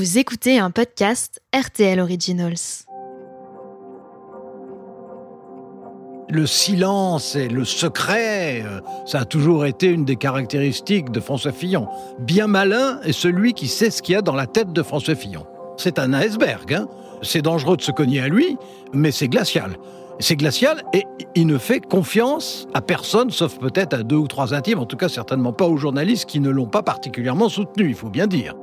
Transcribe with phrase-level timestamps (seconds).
[0.00, 2.86] Vous écoutez un podcast RTL Originals.
[6.30, 11.52] Le silence et le secret, euh, ça a toujours été une des caractéristiques de François
[11.52, 11.86] Fillon.
[12.18, 15.14] Bien malin est celui qui sait ce qu'il y a dans la tête de François
[15.14, 15.44] Fillon.
[15.76, 16.88] C'est un iceberg, hein.
[17.20, 18.56] c'est dangereux de se cogner à lui,
[18.94, 19.76] mais c'est glacial.
[20.18, 21.04] C'est glacial et
[21.34, 24.96] il ne fait confiance à personne, sauf peut-être à deux ou trois intimes, en tout
[24.96, 28.54] cas certainement pas aux journalistes qui ne l'ont pas particulièrement soutenu, il faut bien dire.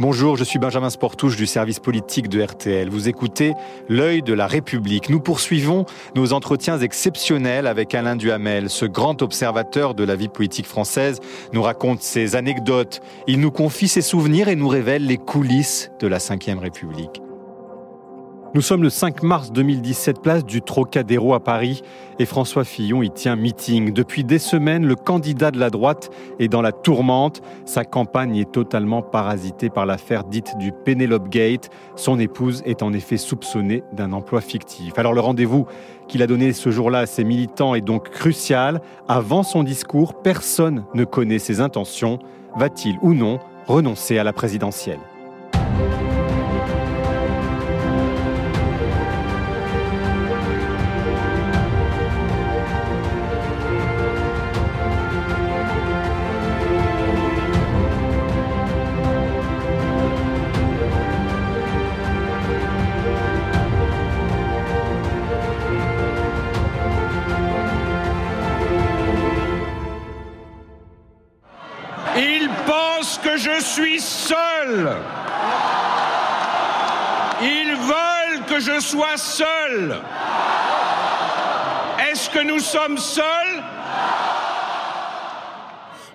[0.00, 2.88] Bonjour, je suis Benjamin Sportouche du service politique de RTL.
[2.90, 3.54] Vous écoutez
[3.88, 5.08] L'œil de la République.
[5.08, 8.70] Nous poursuivons nos entretiens exceptionnels avec Alain Duhamel.
[8.70, 11.20] Ce grand observateur de la vie politique française
[11.52, 13.02] nous raconte ses anecdotes.
[13.28, 17.22] Il nous confie ses souvenirs et nous révèle les coulisses de la Ve République.
[18.54, 21.82] Nous sommes le 5 mars 2017, place du Trocadéro à Paris,
[22.20, 23.92] et François Fillon y tient meeting.
[23.92, 27.42] Depuis des semaines, le candidat de la droite est dans la tourmente.
[27.64, 31.68] Sa campagne est totalement parasitée par l'affaire dite du Penelope Gate.
[31.96, 34.96] Son épouse est en effet soupçonnée d'un emploi fictif.
[35.00, 35.66] Alors le rendez-vous
[36.06, 38.80] qu'il a donné ce jour-là à ses militants est donc crucial.
[39.08, 42.20] Avant son discours, personne ne connaît ses intentions.
[42.56, 45.00] Va-t-il ou non renoncer à la présidentielle?
[73.64, 74.96] Suis seul.
[77.42, 79.96] Ils veulent que je sois seul.
[81.98, 83.62] Est-ce que nous sommes seuls?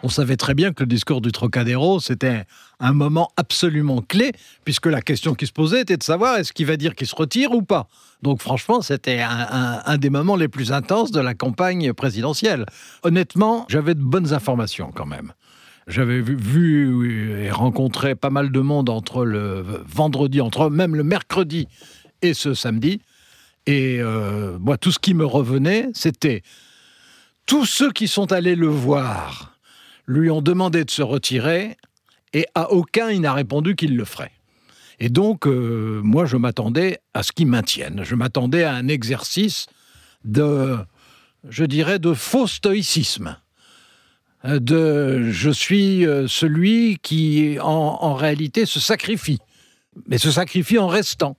[0.02, 2.46] On savait très bien que le discours du Trocadéro, c'était
[2.80, 4.32] un moment absolument clé,
[4.64, 7.16] puisque la question qui se posait était de savoir est-ce qu'il va dire qu'il se
[7.16, 7.88] retire ou pas.
[8.22, 12.66] Donc franchement, c'était un, un, des moments les plus intenses de la campagne présidentielle.
[13.04, 15.34] Honnêtement, j'avais de bonnes informations quand même.
[15.90, 21.68] J'avais vu, et rencontré pas mal de monde entre le vendredi, entre même le mercredi
[22.22, 23.02] et ce samedi.
[23.66, 26.44] Et euh, moi, tout ce qui me revenait, c'était
[27.48, 29.58] tous ceux qui sont allés le voir
[30.06, 31.76] lui ont demandé de se retirer
[32.34, 34.32] et à aucun il n'a répondu qu'il le ferait.
[35.00, 38.02] Et donc, euh, moi, je m'attendais à ce qu'il maintienne.
[38.04, 39.66] Je m'attendais à un exercice
[40.24, 40.78] de,
[41.48, 43.38] je dirais, de faux stoïcisme.
[44.46, 49.40] Euh, de je suis euh, celui qui en, réalité se sacrifie,
[50.08, 51.36] mais se sacrifie en restant.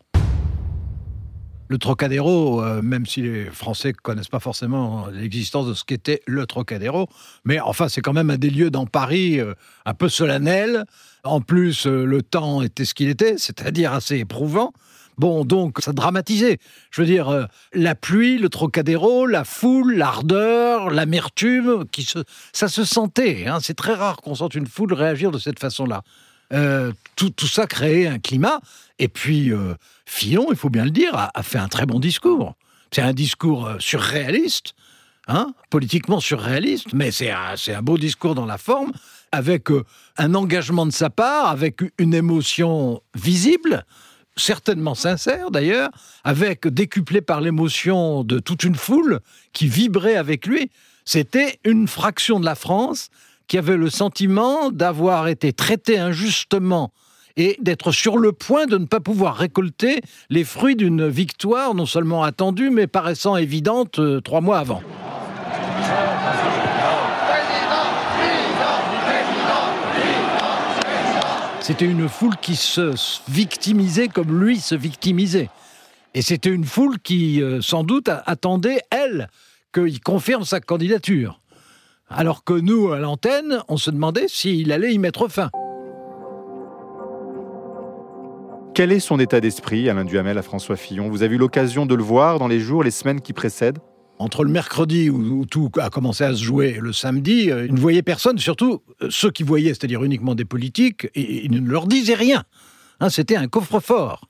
[1.69, 6.44] Le Trocadéro, euh, même si les Français connaissent pas forcément l'existence de ce qu'était le
[6.44, 7.09] Trocadéro,
[7.44, 9.38] mais enfin c'est quand même un des lieux dans Paris
[9.87, 10.84] un peu solennel.
[11.22, 14.72] En plus, le temps était ce qu'il était, c'est-à-dire assez éprouvant.
[15.20, 16.56] Bon, donc, ça dramatisait.
[16.91, 17.44] Je veux dire, euh,
[17.75, 22.20] la pluie, le trocadéro, la foule, l'ardeur, l'amertume, qui se,
[22.54, 23.47] ça se sentait.
[23.47, 23.58] Hein.
[23.60, 26.04] C'est très rare qu'on sente une foule réagir de cette façon-là.
[26.54, 28.62] Euh, tout, ça créait un climat.
[28.98, 29.75] Et puis, euh,
[30.06, 32.54] Fillon, il faut bien le dire, a, fait un très bon discours.
[32.91, 34.72] C'est un discours surréaliste,
[35.28, 38.92] hein, politiquement surréaliste, mais c'est un, beau discours dans la forme,
[39.32, 39.69] avec
[40.16, 43.84] un engagement de sa part, avec une émotion visible
[44.41, 45.91] certainement sincère d'ailleurs,
[46.25, 49.21] avec décuplé par l'émotion de toute une foule
[49.53, 50.71] qui vibrait avec lui.
[51.05, 53.11] C'était une fraction de la France
[53.49, 56.93] qui avait le sentiment d'avoir été traitée injustement
[57.37, 61.87] et d'être sur le point de ne pas pouvoir récolter les fruits d'une victoire non
[61.87, 64.83] seulement attendue, mais paraissant évidente euh, trois mois avant.
[71.70, 72.97] C'était une foule qui se
[73.31, 75.50] victimisait comme lui se victimisait.
[76.14, 79.28] Et c'était une foule qui, euh, sans doute, attendait, elle,
[79.72, 81.41] qu'il confirme sa candidature.
[82.08, 85.48] Alors que nous, à l'antenne, on se demandait s'il allait y mettre fin.
[88.75, 91.08] Quel est son état d'esprit, Alain Duhamel, à François Fillon?
[91.08, 93.78] Vous avez eu l'occasion de le voir dans les jours, les semaines qui précèdent?
[94.20, 97.81] Entre le mercredi où, tout a commencé à se jouer le samedi, euh, il ne
[97.81, 101.87] voyait personne, surtout euh, ceux qui voyaient, c'est-à-dire uniquement des politiques, et, il ne leur
[101.87, 102.44] disait rien.
[103.00, 104.28] Hein, C'était un coffre-fort.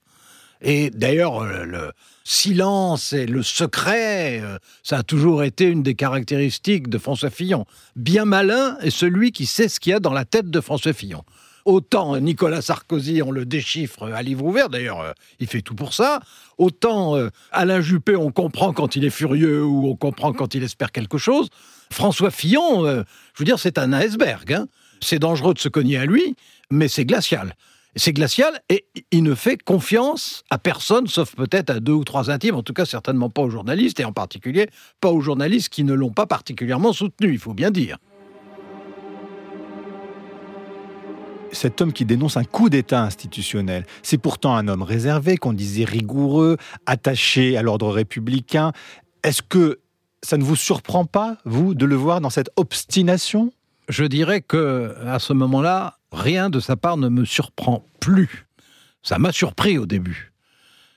[0.62, 1.90] Et d'ailleurs, euh, le
[2.22, 4.40] silence et le secret,
[4.84, 7.64] ça a toujours été une des caractéristiques de François Fillon.
[7.96, 10.92] Bien malin est celui qui sait ce qu'il y a dans la tête de François
[10.92, 11.24] Fillon.
[11.70, 15.94] Autant Nicolas Sarkozy, on le déchiffre à livre ouvert, d'ailleurs, euh, il fait tout pour
[15.94, 16.18] ça.
[16.58, 20.64] Autant euh, Alain Juppé, on comprend quand il est furieux ou on comprend quand il
[20.64, 21.48] espère quelque chose.
[21.92, 24.52] François Fillon, euh, je veux dire, c'est un iceberg.
[24.52, 24.66] Hein.
[25.00, 26.34] C'est dangereux de se cogner à lui,
[26.72, 27.54] mais c'est glacial.
[27.94, 32.30] C'est glacial et il ne fait confiance à personne, sauf peut-être à deux ou trois
[32.30, 34.68] intimes, en tout cas certainement pas aux journalistes, et en particulier
[35.00, 37.98] pas aux journalistes qui ne l'ont pas particulièrement soutenu, il faut bien dire.
[41.52, 43.86] Cet homme qui dénonce un coup d'État institutionnel.
[44.02, 46.56] C'est pourtant un homme réservé, qu'on disait rigoureux,
[46.86, 48.72] attaché à l'ordre républicain.
[49.22, 49.80] Est-ce que
[50.22, 53.52] ça ne vous surprend pas, vous, de le voir dans cette obstination?
[53.88, 58.46] Je dirais que à ce moment-là, rien de sa part ne me surprend plus.
[59.02, 60.32] Ça m'a surpris au début.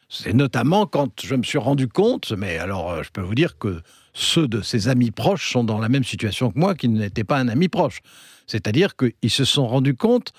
[0.09, 3.57] C'est notamment quand je me suis rendu compte, mais alors euh, je peux vous dire
[3.57, 3.81] que
[4.13, 7.39] ceux de ses amis proches sont dans la même situation que moi, qui n'était pas
[7.39, 7.99] un ami proche.
[8.47, 10.31] C'est-à-dire qu'ils se sont rendus compte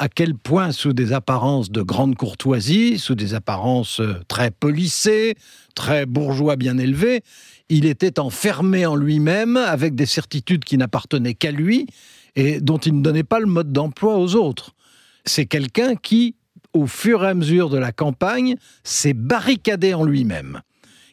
[0.00, 5.34] à quel point, sous des apparences de grande courtoisie, sous des apparences euh, très polissées,
[5.74, 7.22] très bourgeois bien élevés,
[7.68, 11.86] il était enfermé en lui-même avec des certitudes qui n'appartenaient qu'à lui
[12.34, 14.72] et dont il ne donnait pas le mode d'emploi aux autres.
[15.26, 16.34] C'est quelqu'un qui,
[16.72, 20.62] au fur et à mesure de la campagne, s'est barricadé en lui-même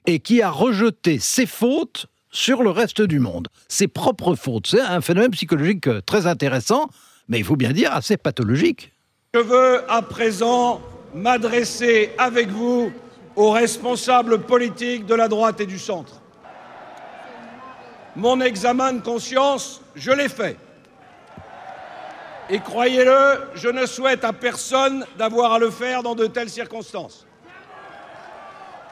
[0.08, 4.68] et qui a rejeté ses fautes sur le reste du monde, ses propres fautes.
[4.68, 6.90] C'est un phénomène psychologique euh, très intéressant,
[7.28, 8.94] mais il faut bien dire assez pathologique.
[9.34, 10.82] Je veux à présent
[11.14, 12.92] m'adresser avec vous
[13.36, 16.22] aux responsables politiques de la droite et du centre.
[18.16, 20.58] Mon examen de conscience, je l'ai fait.
[22.50, 27.28] Et croyez-le, je ne souhaite à personne d'avoir à le faire dans de telles circonstances.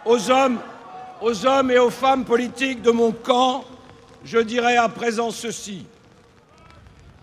[0.05, 0.59] Aux hommes
[1.21, 3.65] aux hommes et aux femmes politiques de mon camp,
[4.23, 5.85] je dirai à présent ceci.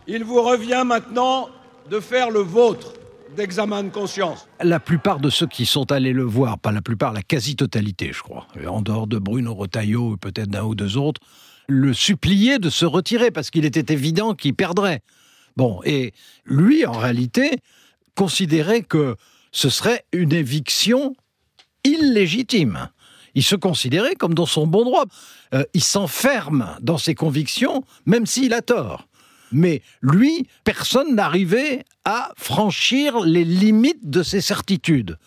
[0.06, 1.49] Il vous revient maintenant
[1.91, 2.93] de faire le vôtre
[3.37, 4.47] d'examen de conscience.
[4.62, 8.23] La plupart de ceux qui sont allés le voir, pas la plupart, la quasi-totalité, je
[8.23, 11.21] crois, en dehors de Bruno Retailleau et peut-être d'un ou deux autres,
[11.69, 15.00] le suppliaient de se retirer parce qu'il était évident qu'il perdrait.
[15.56, 16.12] Bon, et
[16.45, 17.59] lui, en réalité,
[18.15, 19.17] considérait que
[19.53, 21.15] ce serait une éviction
[21.85, 22.88] illégitime
[23.34, 25.05] il se considérait comme dans son bon droit.
[25.55, 29.06] Euh, il s'enferme dans ses convictions, même s'il a tort.
[29.52, 35.19] Mais lui, personne n'arrivait à franchir les limites de ses certitudes.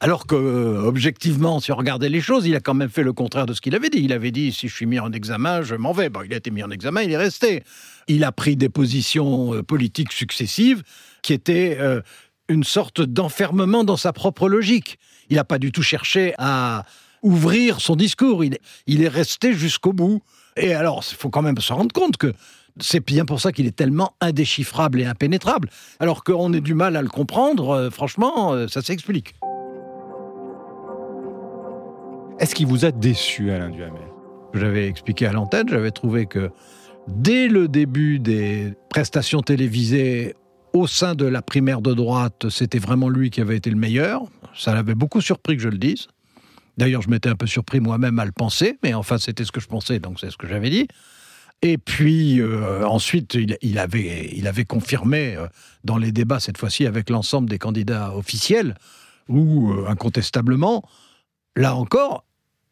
[0.00, 3.12] Alors que, euh, objectivement, si on regardait les choses, il a quand même fait le
[3.12, 3.98] contraire de ce qu'il avait dit.
[3.98, 6.08] Il avait dit si je suis mis en examen, je m'en vais.
[6.08, 7.64] Bon, il a été mis en examen, il est resté.
[8.06, 10.84] Il a pris des positions euh, politiques successives
[11.22, 11.76] qui étaient
[12.48, 14.98] une sorte d'enfermement dans sa propre logique.
[15.30, 16.84] Il n'a pas du tout cherché à
[17.22, 18.44] ouvrir son discours.
[18.44, 20.22] Il, il est resté jusqu'au bout.
[20.56, 22.32] Et alors, il faut quand même se rendre compte que
[22.80, 25.68] c'est bien pour ça qu'il est tellement indéchiffrable et impénétrable.
[26.00, 29.34] Alors qu'on ait du mal à le comprendre, euh, franchement, euh, ça s'explique.
[32.38, 34.02] Est-ce qu'il vous a déçu, Alain Duhamel?
[34.54, 36.50] J'avais expliqué à l'antenne, j'avais trouvé que
[37.08, 40.34] dès le début des prestations télévisées
[40.72, 44.22] au sein de la primaire de droite, c'était vraiment lui qui avait été le meilleur.
[44.54, 46.06] Ça l'avait beaucoup surpris que je le dise.
[46.78, 49.60] D'ailleurs, je m'étais un peu surpris moi-même à le penser, mais enfin, c'était ce que
[49.60, 50.86] je pensais, donc c'est ce que j'avais dit.
[51.60, 55.48] Et puis euh, ensuite, il, avait, il avait confirmé euh,
[55.82, 58.76] dans les débats, cette fois-ci avec l'ensemble des candidats officiels,
[59.28, 60.88] où euh, incontestablement,
[61.56, 62.24] là encore,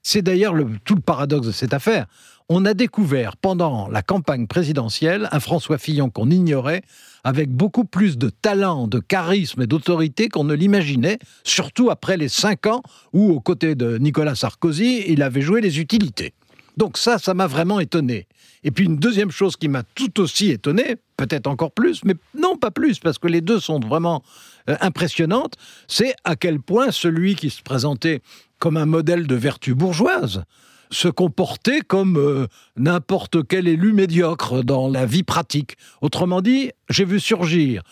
[0.05, 0.55] c'est d'ailleurs
[0.85, 2.07] tout le paradoxe de cette affaire.
[2.49, 6.83] On a découvert pendant la campagne présidentielle un François Fillon qu'on ignorait,
[7.25, 12.29] avec beaucoup plus de talent, de charisme et d'autorité qu'on ne l'imaginait, surtout après les
[12.29, 16.35] cinq ans où, aux côtés de Nicolas Sarkozy, il avait joué les utilités.
[16.77, 18.29] Donc ça, ça m'a vraiment étonné.
[18.63, 22.57] Et puis une deuxième chose qui m'a tout aussi étonné, peut-être encore plus, mais non
[22.57, 24.23] pas plus, parce que les deux sont vraiment
[24.71, 25.55] euh, impressionnantes,
[25.89, 28.23] c'est à quel point celui qui se présentait
[28.61, 30.45] comme un modèle de vertu bourgeoise
[30.91, 35.77] se comportait comme euh, n'importe quel élu médiocre dans la vie pratique.
[36.01, 37.83] Autrement dit, j'ai vu surgir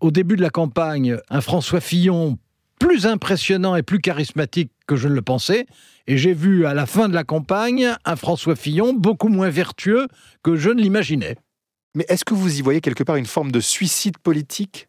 [0.00, 2.38] au début de la campagne un François Fillon
[2.78, 5.66] plus impressionnant et plus charismatique que je ne le pensais,
[6.06, 10.06] et j'ai vu à la fin de la campagne un François Fillon beaucoup moins vertueux
[10.42, 11.36] que je ne l'imaginais.
[11.94, 14.88] Mais est-ce que vous y voyez quelque part une forme de suicide politique?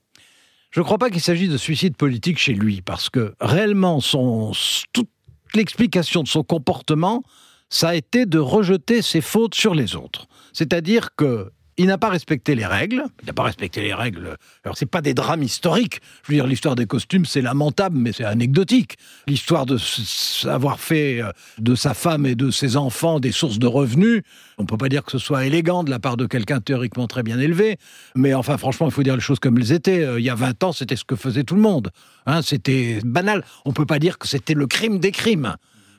[0.72, 4.51] Je ne crois pas qu'il s'agisse de suicide politique chez lui, parce que réellement, son,
[4.94, 5.10] toute
[5.56, 7.24] l'explication de son comportement,
[7.70, 10.27] ça a été de rejeter ses fautes sur les autres.
[10.53, 13.06] C'est-à-dire que il n'a pas respecté les règles.
[13.22, 14.36] Il n'a pas respecté les règles.
[14.66, 16.02] Alors, c'est pas des drames historiques.
[16.24, 18.98] Je veux dire, l'histoire des costumes, c'est lamentable, mais c'est anecdotique.
[19.28, 23.66] L'histoire de savoir fait euh, de sa femme et de ses enfants des sources de
[23.66, 24.24] revenus,
[24.58, 27.24] on peut pas dire que ce soit élégant de la part de quelqu'un théoriquement très
[27.24, 27.78] bien élevé.
[28.14, 30.04] Mais enfin, franchement, il faut dire les choses comme elles étaient.
[30.04, 31.92] Euh, il y a 20 ans, c'était ce que faisait tout le monde.
[32.26, 33.46] Hein, c'était banal.
[33.64, 35.56] On peut pas dire que c'était le crime des crimes.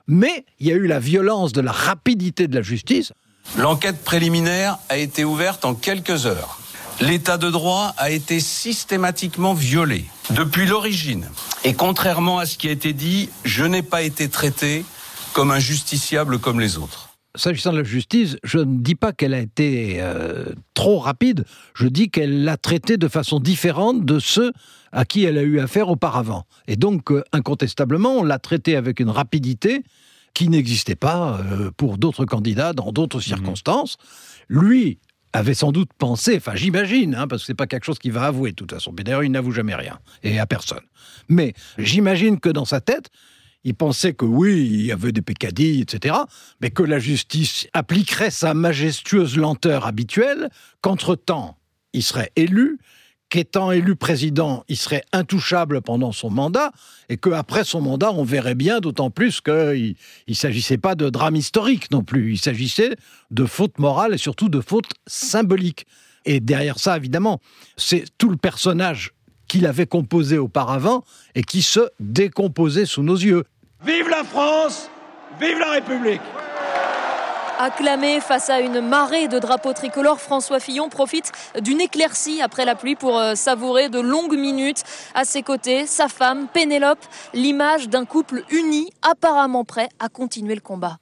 [0.07, 3.15] Mais il y a eu la violence de la rapidité de la justice.
[3.59, 6.59] L'enquête préliminaire a été ouverte en quelques heures.
[7.01, 11.27] l'état de droit a été systématiquement violé depuis l'origine.
[11.65, 14.85] Et contrairement à ce qui a été dit, je n'ai pas été traité
[15.33, 17.09] comme un justiciable comme les autres.
[17.37, 21.87] S'agissant de la justice, je ne dis pas qu'elle a été euh, trop rapide, je
[21.87, 24.53] dis qu'elle l'a traité de façon différente de ceux
[24.93, 26.45] à qui elle a eu affaire auparavant.
[26.67, 29.85] Et donc, euh, incontestablement, on l'a traité avec une rapidité
[30.35, 33.23] qui n'existait pas euh, pour d'autres candidats dans d'autres mmh.
[33.23, 33.97] circonstances.
[34.49, 34.99] Lui
[35.33, 38.25] avait sans doute pensé, enfin j'imagine, hein, parce que c'est pas quelque chose qu'il va
[38.25, 40.83] avouer de toute façon, mais d'ailleurs il n'avoue jamais rien, et à personne.
[41.29, 43.11] Mais j'imagine que dans sa tête,
[43.63, 46.17] il pensait que oui, il y avait des pécadilles, etc.,
[46.61, 50.49] mais que la justice appliquerait sa majestueuse lenteur habituelle,
[50.81, 51.59] qu'entre-temps,
[51.93, 52.79] il serait élu,
[53.31, 56.73] qu'étant élu président, il serait intouchable pendant son mandat,
[57.09, 59.95] et qu'après son mandat, on verrait bien, d'autant plus qu'il
[60.29, 62.97] ne s'agissait pas de drame historique non plus, il s'agissait
[63.31, 65.87] de fautes morales et surtout de fautes symboliques.
[66.27, 67.41] Et derrière ça, évidemment,
[67.77, 69.13] c'est tout le personnage
[69.49, 71.03] qu'il avait composé auparavant
[71.35, 73.45] et qui se décomposait sous nos yeux.
[73.85, 74.91] Vive la France
[75.41, 76.21] Vive la République
[77.63, 82.75] Acclamé face à une marée de drapeaux tricolores, François Fillon profite d'une éclaircie après la
[82.75, 84.83] pluie pour euh, savourer de longues minutes.
[85.15, 90.63] À ses côtés, sa femme, Pénélope, l'image d'un couple uni, apparemment prêt à continuer le
[90.63, 90.97] combat.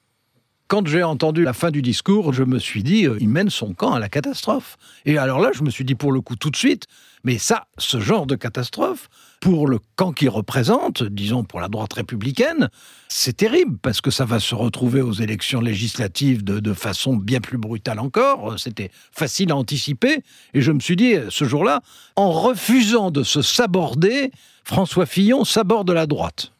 [0.69, 3.73] Quand j'ai entendu la fin du discours, je me suis dit, euh, il mène son
[3.73, 4.77] camp à la catastrophe.
[5.07, 6.85] Et alors là, je me suis dit pour le coup tout de suite,
[7.25, 9.09] mais ça, ce genre de catastrophe,
[9.41, 12.69] pour le camp qu'il représente, disons pour la droite républicaine,
[13.09, 17.41] c'est terrible parce que ça va se retrouver aux élections législatives de, de façon bien
[17.41, 18.59] plus brutale encore.
[18.59, 20.23] C'était facile à anticiper.
[20.53, 21.81] Et je me suis dit, ce jour-là,
[22.15, 24.33] en refusant de se saborder,
[24.65, 26.53] François Fillon saborde la droite.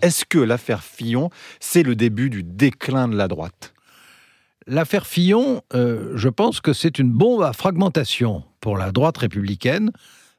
[0.00, 3.74] Est-ce que l'affaire Fillon, c'est le début du déclin de la droite?
[4.66, 9.90] L'affaire Fillon, euh, je pense que c'est une bombe à fragmentation pour la droite républicaine.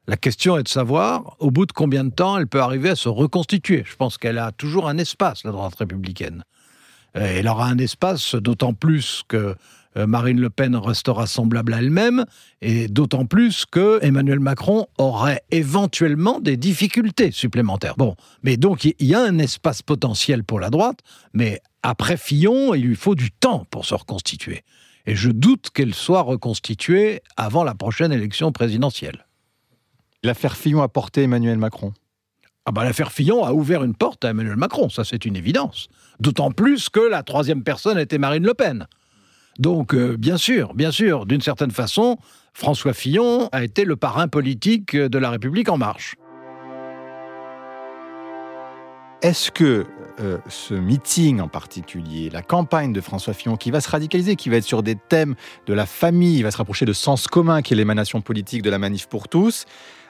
[0.06, 2.96] La question est de savoir au bout de combien de temps elle peut arriver à
[2.96, 3.84] se reconstituer.
[3.86, 6.44] Je pense qu'elle a toujours un espace, la droite républicaine.
[7.16, 9.56] Euh, elle aura un espace d'autant plus que
[9.96, 12.24] Marine Le Pen restera semblable à elle-même,
[12.60, 17.96] et d'autant plus que Emmanuel Macron aurait éventuellement des difficultés supplémentaires.
[17.96, 21.00] Bon, mais donc il y a un espace potentiel pour la droite,
[21.32, 24.62] mais après Fillon, il lui faut du temps pour se reconstituer.
[25.06, 29.26] Et je doute qu'elle soit reconstituée avant la prochaine élection présidentielle.
[30.22, 31.94] L'affaire Fillon a porté Emmanuel Macron
[32.66, 35.88] ah bah, L'affaire Fillon a ouvert une porte à Emmanuel Macron, ça c'est une évidence.
[36.20, 38.86] D'autant plus que la troisième personne était Marine Le Pen.
[39.60, 42.16] Donc, euh, bien sûr, bien sûr, d'une certaine façon,
[42.54, 46.14] François Fillon a été le parrain politique de la République en marche.
[49.20, 49.84] Est-ce que
[50.18, 54.48] euh, ce meeting en particulier, la campagne de François Fillon, qui va se radicaliser, qui
[54.48, 55.34] va être sur des thèmes
[55.66, 58.70] de la famille, il va se rapprocher de sens commun, qui est l'émanation politique de
[58.70, 59.66] la manif pour tous,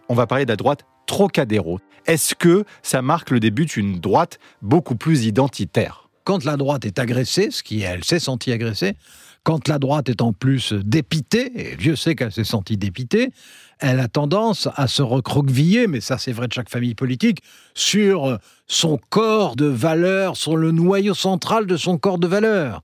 [0.09, 1.81] on va parler de la droite Trocadéro.
[2.07, 6.09] Est-ce que ça marque le début d'une droite beaucoup plus identitaire?
[6.23, 8.95] Quand la droite est agressée, ce qui elle s'est sentie agressée,
[9.43, 13.31] quand la droite est en plus dépitée, et Dieu sait qu'elle s'est sentie dépitée,
[13.79, 17.43] elle a tendance à se recroqueviller, mais ça c'est vrai de chaque famille politique,
[17.75, 22.83] sur son corps de valeurs, sur le noyau central de son corps de valeurs.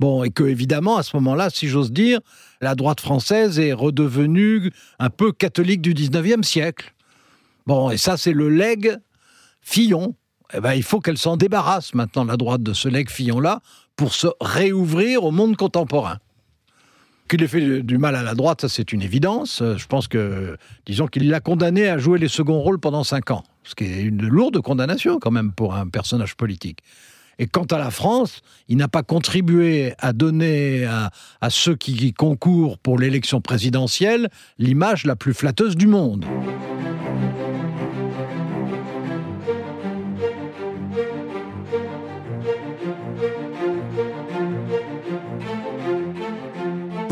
[0.00, 2.18] Bon, et que évidemment, à ce moment-là, si j'ose dire,
[2.60, 6.92] la droite française est redevenue un peu catholique du 19e siècle.
[7.66, 8.96] Bon, et ça c'est le legs
[9.60, 10.16] Fillon.
[10.54, 13.60] Eh ben, il faut qu'elle s'en débarrasse maintenant, la droite, de ce legs Fillon-là,
[13.96, 16.18] pour se réouvrir au monde contemporain.
[17.28, 19.62] Qu'il ait fait du mal à la droite, ça c'est une évidence.
[19.62, 20.56] Je pense que,
[20.86, 24.02] disons qu'il l'a condamné à jouer les seconds rôles pendant cinq ans, ce qui est
[24.02, 26.80] une lourde condamnation quand même pour un personnage politique.
[27.38, 32.12] Et quant à la France, il n'a pas contribué à donner à, à ceux qui
[32.12, 36.26] concourent pour l'élection présidentielle l'image la plus flatteuse du monde.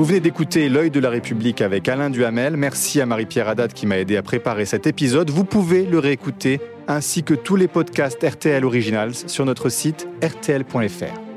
[0.00, 2.56] Vous venez d'écouter L'œil de la République avec Alain Duhamel.
[2.56, 5.28] Merci à Marie-Pierre Haddad qui m'a aidé à préparer cet épisode.
[5.28, 11.29] Vous pouvez le réécouter ainsi que tous les podcasts RTL Originals sur notre site rtl.fr.